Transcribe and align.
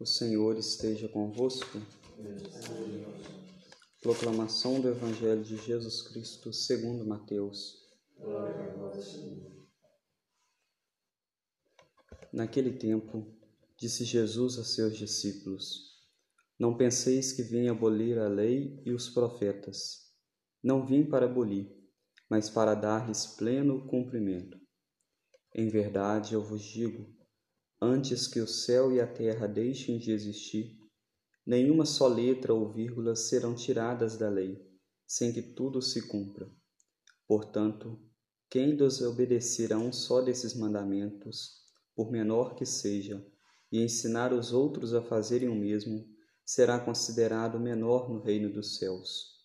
O 0.00 0.06
Senhor 0.06 0.56
esteja 0.56 1.08
convosco. 1.08 1.82
Proclamação 4.00 4.80
do 4.80 4.90
Evangelho 4.90 5.42
de 5.42 5.56
Jesus 5.56 6.02
Cristo 6.02 6.52
segundo 6.52 7.04
Mateus. 7.04 7.84
Naquele 12.32 12.78
tempo, 12.78 13.26
disse 13.76 14.04
Jesus 14.04 14.56
a 14.56 14.62
seus 14.62 14.96
discípulos: 14.96 15.98
Não 16.56 16.76
penseis 16.76 17.32
que 17.32 17.42
vim 17.42 17.66
abolir 17.66 18.20
a 18.20 18.28
lei 18.28 18.80
e 18.86 18.92
os 18.92 19.08
profetas. 19.08 20.12
Não 20.62 20.86
vim 20.86 21.04
para 21.04 21.26
abolir, 21.26 21.76
mas 22.30 22.48
para 22.48 22.76
dar-lhes 22.76 23.26
pleno 23.26 23.84
cumprimento. 23.88 24.60
Em 25.52 25.68
verdade, 25.68 26.34
eu 26.34 26.44
vos 26.44 26.62
digo, 26.62 27.17
antes 27.80 28.26
que 28.26 28.40
o 28.40 28.46
céu 28.46 28.92
e 28.92 29.00
a 29.00 29.06
terra 29.06 29.46
deixem 29.46 29.98
de 29.98 30.10
existir, 30.12 30.76
nenhuma 31.46 31.86
só 31.86 32.08
letra 32.08 32.52
ou 32.52 32.72
vírgula 32.72 33.14
serão 33.14 33.54
tiradas 33.54 34.16
da 34.16 34.28
lei, 34.28 34.60
sem 35.06 35.32
que 35.32 35.40
tudo 35.40 35.80
se 35.80 36.06
cumpra. 36.08 36.50
Portanto, 37.26 37.98
quem 38.50 38.76
desobedecer 38.76 39.72
a 39.72 39.78
um 39.78 39.92
só 39.92 40.20
desses 40.20 40.54
mandamentos, 40.54 41.62
por 41.94 42.10
menor 42.10 42.54
que 42.54 42.64
seja, 42.64 43.24
e 43.70 43.82
ensinar 43.82 44.32
os 44.32 44.52
outros 44.52 44.94
a 44.94 45.02
fazerem 45.02 45.48
o 45.48 45.54
mesmo, 45.54 46.08
será 46.44 46.80
considerado 46.80 47.60
menor 47.60 48.08
no 48.08 48.20
reino 48.20 48.50
dos 48.50 48.78
céus. 48.78 49.36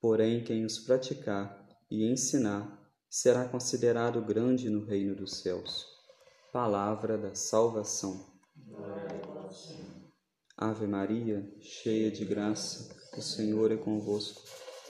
Porém, 0.00 0.42
quem 0.42 0.64
os 0.64 0.80
praticar 0.80 1.64
e 1.88 2.04
ensinar 2.04 2.82
será 3.08 3.48
considerado 3.48 4.20
grande 4.20 4.68
no 4.68 4.84
reino 4.84 5.14
dos 5.14 5.36
céus. 5.36 5.91
Palavra 6.52 7.16
da 7.16 7.34
salvação. 7.34 8.26
Ave 10.54 10.86
Maria, 10.86 11.50
cheia 11.62 12.10
de 12.10 12.26
graça, 12.26 12.94
o 13.16 13.22
Senhor 13.22 13.72
é 13.72 13.76
convosco. 13.78 14.42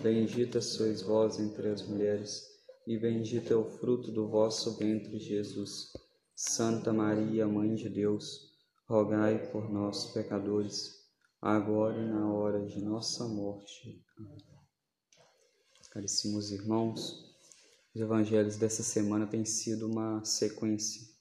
Bendita 0.00 0.60
sois 0.60 1.02
vós 1.02 1.40
entre 1.40 1.68
as 1.68 1.84
mulheres, 1.84 2.44
e 2.86 2.96
bendito 2.96 3.52
é 3.52 3.56
o 3.56 3.64
fruto 3.64 4.12
do 4.12 4.28
vosso 4.28 4.76
ventre, 4.76 5.18
Jesus. 5.18 5.92
Santa 6.32 6.92
Maria, 6.92 7.48
Mãe 7.48 7.74
de 7.74 7.88
Deus, 7.88 8.52
rogai 8.86 9.50
por 9.50 9.68
nós, 9.68 10.12
pecadores, 10.12 11.08
agora 11.42 12.00
e 12.00 12.06
na 12.06 12.32
hora 12.32 12.64
de 12.66 12.80
nossa 12.80 13.26
morte. 13.26 14.00
Amém. 14.16 14.38
Caríssimos 15.90 16.52
irmãos, 16.52 17.34
os 17.92 18.00
evangelhos 18.00 18.56
dessa 18.56 18.84
semana 18.84 19.26
têm 19.26 19.44
sido 19.44 19.90
uma 19.90 20.24
sequência. 20.24 21.17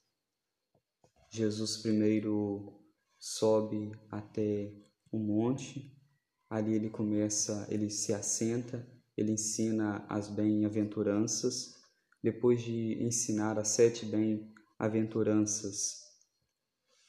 Jesus 1.30 1.78
primeiro 1.78 2.81
sobe 3.20 3.92
até 4.09 4.73
um 5.11 5.20
monte, 5.20 5.94
ali 6.50 6.73
ele 6.73 6.89
começa, 6.89 7.67
ele 7.70 7.89
se 7.89 8.14
assenta, 8.14 8.88
ele 9.16 9.33
ensina 9.33 10.05
as 10.08 10.30
bem-aventuranças, 10.30 11.75
depois 12.23 12.61
de 12.61 13.03
ensinar 13.03 13.59
as 13.59 13.67
sete 13.70 14.05
bem-aventuranças, 14.05 16.05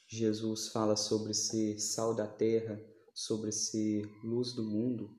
Jesus 0.07 0.69
fala 0.69 0.95
sobre 0.95 1.33
ser 1.33 1.79
sal 1.79 2.15
da 2.15 2.27
terra, 2.27 2.81
sobre 3.13 3.51
ser 3.51 4.03
luz 4.23 4.53
do 4.53 4.63
mundo, 4.63 5.15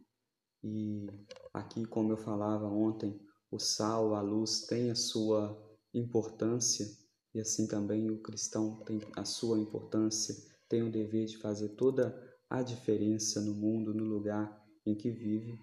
e 0.62 1.06
aqui, 1.54 1.86
como 1.86 2.12
eu 2.12 2.16
falava 2.16 2.66
ontem, 2.66 3.18
o 3.50 3.58
sal, 3.58 4.14
a 4.14 4.20
luz 4.20 4.66
tem 4.66 4.90
a 4.90 4.94
sua 4.94 5.58
importância 5.94 6.86
e 7.34 7.40
assim 7.40 7.66
também 7.66 8.10
o 8.10 8.20
cristão 8.20 8.82
tem 8.84 9.00
a 9.16 9.24
sua 9.24 9.58
importância, 9.58 10.34
tem 10.68 10.82
o 10.82 10.90
dever 10.90 11.26
de 11.26 11.38
fazer 11.38 11.70
toda 11.70 12.14
a 12.48 12.62
diferença 12.62 13.40
no 13.40 13.54
mundo, 13.54 13.94
no 13.94 14.04
lugar 14.04 14.60
em 14.84 14.94
que 14.94 15.10
vive. 15.10 15.58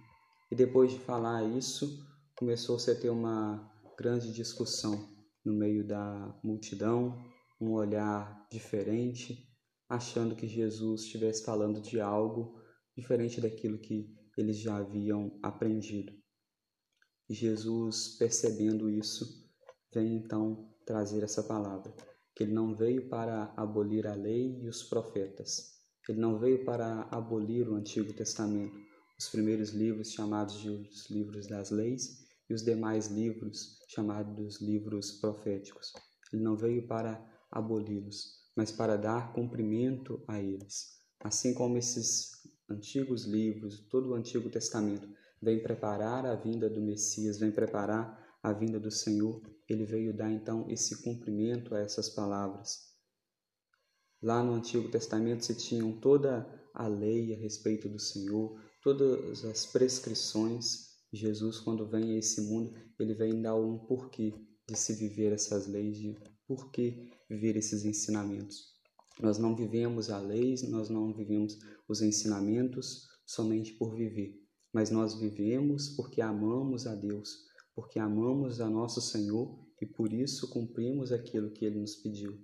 E 0.49 0.55
depois 0.55 0.91
de 0.91 0.99
falar 0.99 1.43
isso, 1.43 2.05
começou-se 2.37 2.89
a 2.89 2.95
ter 2.95 3.09
uma 3.09 3.69
grande 3.97 4.31
discussão 4.31 5.09
no 5.43 5.53
meio 5.53 5.85
da 5.85 6.39
multidão, 6.43 7.17
um 7.59 7.71
olhar 7.71 8.47
diferente, 8.49 9.47
achando 9.89 10.35
que 10.35 10.47
Jesus 10.47 11.03
estivesse 11.03 11.43
falando 11.43 11.81
de 11.81 11.99
algo 11.99 12.61
diferente 12.95 13.41
daquilo 13.41 13.79
que 13.79 14.13
eles 14.37 14.57
já 14.57 14.77
haviam 14.77 15.37
aprendido. 15.41 16.13
E 17.29 17.33
Jesus, 17.33 18.17
percebendo 18.17 18.89
isso, 18.89 19.25
vem 19.93 20.15
então 20.15 20.69
trazer 20.87 21.21
essa 21.21 21.43
palavra, 21.43 21.93
que 22.33 22.43
ele 22.43 22.53
não 22.53 22.73
veio 22.73 23.09
para 23.09 23.53
abolir 23.57 24.07
a 24.07 24.15
lei 24.15 24.57
e 24.61 24.69
os 24.69 24.81
profetas. 24.81 25.75
Ele 26.07 26.19
não 26.19 26.39
veio 26.39 26.63
para 26.63 27.01
abolir 27.11 27.67
o 27.67 27.75
Antigo 27.75 28.13
Testamento, 28.13 28.79
os 29.19 29.27
primeiros 29.27 29.71
livros 29.71 30.13
chamados 30.13 30.57
de 30.61 30.69
os 30.69 31.09
livros 31.09 31.45
das 31.47 31.69
leis 31.69 32.25
e 32.49 32.53
os 32.53 32.63
demais 32.63 33.07
livros 33.07 33.77
chamados 33.89 34.61
livros 34.61 35.11
proféticos. 35.19 35.91
Ele 36.31 36.41
não 36.41 36.55
veio 36.55 36.87
para 36.87 37.21
aboli-los, 37.51 38.47
mas 38.55 38.71
para 38.71 38.95
dar 38.95 39.33
cumprimento 39.33 40.23
a 40.27 40.39
eles. 40.39 41.01
Assim 41.19 41.53
como 41.53 41.77
esses 41.77 42.31
antigos 42.69 43.25
livros, 43.25 43.85
todo 43.89 44.11
o 44.11 44.13
Antigo 44.13 44.49
Testamento, 44.49 45.09
vem 45.41 45.61
preparar 45.61 46.25
a 46.25 46.35
vinda 46.35 46.69
do 46.69 46.81
Messias, 46.81 47.37
vem 47.37 47.51
preparar 47.51 48.37
a 48.41 48.53
vinda 48.53 48.79
do 48.79 48.91
Senhor, 48.91 49.41
ele 49.73 49.85
veio 49.85 50.15
dar 50.15 50.31
então 50.31 50.69
esse 50.69 51.01
cumprimento 51.03 51.75
a 51.75 51.79
essas 51.79 52.09
palavras. 52.09 52.87
Lá 54.21 54.43
no 54.43 54.53
Antigo 54.53 54.89
Testamento 54.89 55.45
se 55.45 55.55
tinham 55.55 55.99
toda 55.99 56.47
a 56.73 56.87
lei 56.87 57.33
a 57.33 57.37
respeito 57.37 57.87
do 57.87 57.99
Senhor, 57.99 58.59
todas 58.81 59.43
as 59.45 59.65
prescrições. 59.65 60.87
Jesus, 61.11 61.59
quando 61.59 61.87
vem 61.87 62.13
a 62.13 62.17
esse 62.17 62.41
mundo, 62.41 62.73
ele 62.99 63.13
vem 63.13 63.41
dar 63.41 63.55
um 63.55 63.77
porquê 63.77 64.33
de 64.67 64.75
se 64.77 64.93
viver 64.93 65.31
essas 65.31 65.67
leis, 65.67 65.97
de 65.97 66.17
porquê 66.47 67.09
viver 67.29 67.55
esses 67.55 67.85
ensinamentos. 67.85 68.75
Nós 69.19 69.37
não 69.37 69.55
vivemos 69.55 70.09
a 70.09 70.19
lei, 70.19 70.55
nós 70.69 70.89
não 70.89 71.13
vivemos 71.13 71.57
os 71.87 72.01
ensinamentos 72.01 73.07
somente 73.25 73.73
por 73.73 73.95
viver, 73.95 74.39
mas 74.71 74.91
nós 74.91 75.19
vivemos 75.19 75.89
porque 75.89 76.21
amamos 76.21 76.85
a 76.85 76.93
Deus, 76.93 77.45
porque 77.77 77.99
amamos 77.99 78.59
a 78.59 78.67
nosso 78.67 78.99
Senhor 78.99 79.55
e 79.79 79.85
por 79.85 80.11
isso 80.11 80.49
cumprimos 80.49 81.11
aquilo 81.11 81.51
que 81.51 81.63
ele 81.63 81.79
nos 81.79 81.95
pediu. 81.95 82.35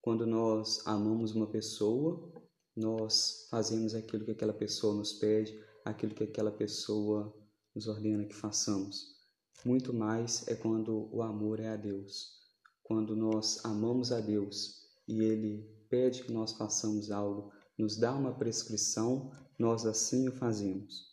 Quando 0.00 0.26
nós 0.26 0.80
amamos 0.86 1.34
uma 1.34 1.46
pessoa, 1.46 2.32
nós 2.74 3.48
fazemos 3.50 3.94
aquilo 3.94 4.24
que 4.24 4.30
aquela 4.30 4.54
pessoa 4.54 4.94
nos 4.94 5.12
pede, 5.12 5.62
aquilo 5.84 6.14
que 6.14 6.24
aquela 6.24 6.50
pessoa 6.50 7.36
nos 7.74 7.86
ordena 7.86 8.24
que 8.24 8.34
façamos. 8.34 9.14
Muito 9.62 9.92
mais 9.92 10.48
é 10.48 10.54
quando 10.54 11.06
o 11.14 11.20
amor 11.20 11.60
é 11.60 11.68
a 11.68 11.76
Deus. 11.76 12.40
Quando 12.82 13.14
nós 13.14 13.62
amamos 13.66 14.10
a 14.10 14.20
Deus 14.20 14.88
e 15.06 15.22
ele 15.22 15.68
pede 15.90 16.24
que 16.24 16.32
nós 16.32 16.54
façamos 16.54 17.10
algo, 17.10 17.52
nos 17.78 17.98
dá 17.98 18.14
uma 18.14 18.32
prescrição, 18.32 19.30
nós 19.58 19.84
assim 19.84 20.28
o 20.28 20.32
fazemos, 20.32 21.12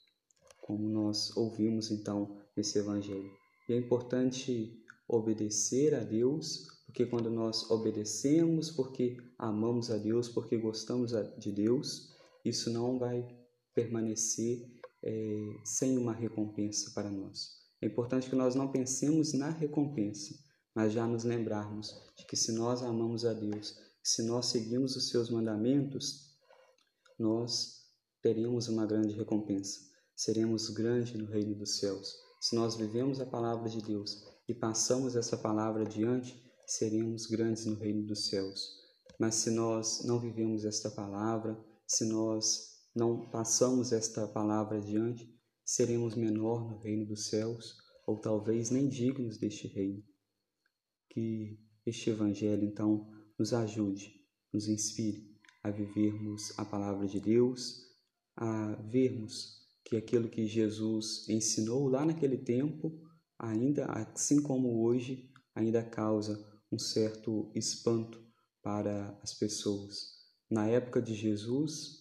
como 0.62 0.88
nós 0.88 1.36
ouvimos 1.36 1.91
então 1.91 2.38
nesse 2.56 2.80
Evangelho. 2.80 3.39
E 3.69 3.74
é 3.74 3.78
importante 3.78 4.84
obedecer 5.07 5.94
a 5.94 6.00
Deus, 6.00 6.68
porque 6.88 7.06
quando 7.06 7.30
nós 7.30 7.69
obedecemos, 7.69 8.72
porque 8.72 9.18
amamos 9.38 9.91
a 9.91 9.97
Deus, 9.97 10.28
porque 10.28 10.57
gostamos 10.57 11.12
de 11.38 11.52
Deus, 11.52 12.09
isso 12.44 12.72
não 12.72 12.97
vai 12.97 13.28
permanecer 13.75 14.68
é, 15.03 15.38
sem 15.63 16.00
uma 16.00 16.13
recompensa 16.13 16.91
para 16.96 17.12
nós. 17.12 17.59
É 17.79 17.85
importante 17.85 18.28
que 18.28 18.35
nós 18.35 18.56
não 18.56 18.72
pensemos 18.72 19.34
na 19.34 19.52
recompensa, 19.52 20.34
mas 20.74 20.91
já 20.91 21.06
nos 21.06 21.24
lembrarmos 21.24 21.94
de 22.18 22.25
que 22.25 22.35
se 22.35 22.52
nós 22.52 22.81
amamos 22.81 23.24
a 23.24 23.34
Deus, 23.34 23.78
se 24.02 24.24
nós 24.24 24.47
seguirmos 24.47 24.96
os 24.96 25.09
seus 25.09 25.29
mandamentos, 25.29 26.35
nós 27.20 27.84
teremos 28.20 28.67
uma 28.67 28.88
grande 28.88 29.14
recompensa. 29.14 29.79
Seremos 30.16 30.70
grandes 30.70 31.14
no 31.14 31.28
reino 31.28 31.53
dos 31.53 31.78
céus. 31.78 32.28
Se 32.40 32.56
nós 32.56 32.76
vivemos 32.76 33.20
a 33.20 33.26
palavra 33.26 33.68
de 33.70 33.82
Deus 33.82 34.24
e 34.47 34.53
passamos 34.53 35.16
essa 35.16 35.38
palavra 35.38 35.84
adiante, 35.84 36.41
seremos 36.66 37.26
grandes 37.26 37.66
no 37.66 37.76
reino 37.76 38.06
dos 38.06 38.28
céus. 38.28 38.80
Mas 39.20 39.36
se 39.36 39.52
nós 39.52 40.06
não 40.06 40.20
vivemos 40.20 40.64
esta 40.64 40.90
palavra, 40.90 41.59
se 41.86 42.06
nós 42.06 42.80
não 42.96 43.30
passamos 43.30 43.91
esta 43.91 44.26
palavra 44.28 44.78
adiante, 44.78 45.38
seremos 45.66 46.16
menor 46.16 46.64
no 46.70 46.80
reino 46.80 47.06
dos 47.06 47.28
céus, 47.28 47.76
ou 48.08 48.20
talvez 48.22 48.70
nem 48.70 48.88
dignos 48.88 49.38
deste 49.38 49.68
reino. 49.68 50.02
Que 51.09 51.59
este 51.85 52.09
evangelho, 52.09 52.64
então, 52.64 53.09
nos 53.38 53.53
ajude, 53.53 54.14
nos 54.53 54.68
inspire 54.68 55.38
a 55.62 55.70
vivermos 55.70 56.58
a 56.58 56.64
palavra 56.64 57.06
de 57.06 57.20
Deus, 57.20 57.85
a 58.35 58.76
vermos 58.90 59.69
que 59.84 59.96
aquilo 59.96 60.29
que 60.29 60.46
Jesus 60.46 61.28
ensinou 61.28 61.87
lá 61.87 62.05
naquele 62.05 62.37
tempo, 62.37 62.99
ainda 63.37 63.85
assim 63.85 64.41
como 64.41 64.84
hoje, 64.84 65.29
ainda 65.55 65.84
causa 65.84 66.47
um 66.72 66.78
certo 66.78 67.52
espanto 67.55 68.23
para 68.61 69.17
as 69.23 69.34
pessoas. 69.34 70.20
Na 70.49 70.67
época 70.67 71.02
de 71.02 71.14
Jesus, 71.14 71.99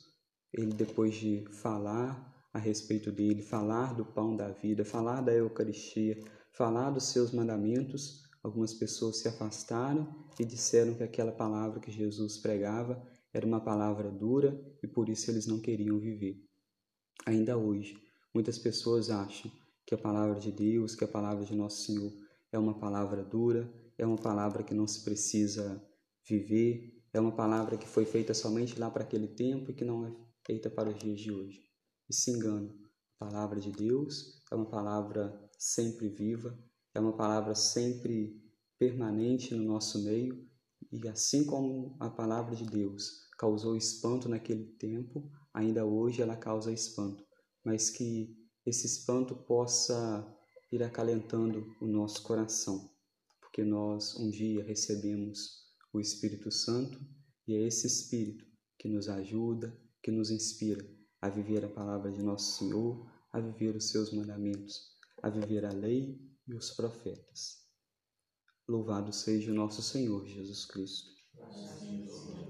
ele 0.52 0.72
depois 0.72 1.14
de 1.14 1.44
falar 1.52 2.28
a 2.52 2.58
respeito 2.58 3.12
dele, 3.12 3.42
falar 3.42 3.94
do 3.94 4.04
pão 4.04 4.34
da 4.34 4.50
vida, 4.50 4.84
falar 4.84 5.20
da 5.20 5.32
Eucaristia, 5.32 6.18
falar 6.52 6.90
dos 6.90 7.12
seus 7.12 7.32
mandamentos, 7.32 8.22
algumas 8.42 8.74
pessoas 8.74 9.18
se 9.18 9.28
afastaram 9.28 10.26
e 10.40 10.44
disseram 10.44 10.94
que 10.94 11.02
aquela 11.02 11.32
palavra 11.32 11.80
que 11.80 11.90
Jesus 11.90 12.38
pregava 12.38 13.02
era 13.32 13.46
uma 13.46 13.60
palavra 13.60 14.10
dura 14.10 14.58
e 14.82 14.86
por 14.86 15.08
isso 15.08 15.30
eles 15.30 15.46
não 15.46 15.60
queriam 15.60 15.98
viver. 15.98 16.47
Ainda 17.26 17.56
hoje, 17.56 17.96
muitas 18.34 18.58
pessoas 18.58 19.10
acham 19.10 19.50
que 19.86 19.94
a 19.94 19.98
palavra 19.98 20.38
de 20.38 20.52
Deus, 20.52 20.94
que 20.94 21.04
a 21.04 21.08
palavra 21.08 21.44
de 21.44 21.54
Nosso 21.54 21.84
Senhor 21.84 22.12
é 22.52 22.58
uma 22.58 22.78
palavra 22.78 23.22
dura, 23.22 23.72
é 23.96 24.06
uma 24.06 24.16
palavra 24.16 24.62
que 24.62 24.74
não 24.74 24.86
se 24.86 25.02
precisa 25.02 25.82
viver, 26.26 27.02
é 27.12 27.20
uma 27.20 27.32
palavra 27.32 27.76
que 27.76 27.88
foi 27.88 28.04
feita 28.04 28.34
somente 28.34 28.78
lá 28.78 28.90
para 28.90 29.02
aquele 29.02 29.28
tempo 29.28 29.70
e 29.70 29.74
que 29.74 29.84
não 29.84 30.06
é 30.06 30.12
feita 30.46 30.70
para 30.70 30.90
os 30.90 30.98
dias 30.98 31.20
de 31.20 31.32
hoje. 31.32 31.62
E 32.08 32.14
se 32.14 32.30
enganam. 32.30 32.74
A 33.20 33.26
palavra 33.26 33.58
de 33.58 33.72
Deus 33.72 34.40
é 34.50 34.54
uma 34.54 34.68
palavra 34.68 35.50
sempre 35.58 36.08
viva, 36.08 36.56
é 36.94 37.00
uma 37.00 37.16
palavra 37.16 37.54
sempre 37.54 38.40
permanente 38.78 39.54
no 39.54 39.64
nosso 39.64 40.04
meio, 40.04 40.46
e 40.92 41.08
assim 41.08 41.44
como 41.44 41.96
a 41.98 42.08
palavra 42.08 42.54
de 42.54 42.64
Deus 42.64 43.28
causou 43.36 43.76
espanto 43.76 44.28
naquele 44.28 44.64
tempo, 44.64 45.30
ainda 45.52 45.84
hoje 45.84 46.22
ela 46.22 46.36
causa 46.36 46.72
espanto, 46.72 47.24
mas 47.64 47.90
que 47.90 48.36
esse 48.64 48.86
espanto 48.86 49.34
possa 49.34 50.26
ir 50.70 50.82
acalentando 50.82 51.74
o 51.80 51.86
nosso 51.86 52.22
coração, 52.22 52.90
porque 53.40 53.64
nós 53.64 54.16
um 54.16 54.30
dia 54.30 54.62
recebemos 54.62 55.66
o 55.92 56.00
Espírito 56.00 56.50
Santo 56.50 57.00
e 57.46 57.54
é 57.54 57.66
esse 57.66 57.86
Espírito 57.86 58.44
que 58.78 58.88
nos 58.88 59.08
ajuda, 59.08 59.76
que 60.02 60.10
nos 60.10 60.30
inspira 60.30 60.86
a 61.20 61.28
viver 61.28 61.64
a 61.64 61.68
palavra 61.68 62.12
de 62.12 62.22
nosso 62.22 62.58
Senhor, 62.58 63.10
a 63.32 63.40
viver 63.40 63.74
os 63.74 63.90
seus 63.90 64.12
mandamentos, 64.12 64.96
a 65.22 65.30
viver 65.30 65.64
a 65.64 65.72
lei 65.72 66.20
e 66.46 66.54
os 66.54 66.70
profetas. 66.70 67.66
Louvado 68.68 69.12
seja 69.12 69.50
o 69.50 69.54
nosso 69.54 69.82
Senhor 69.82 70.26
Jesus 70.26 70.66
Cristo. 70.66 71.10
Amém. 71.40 72.47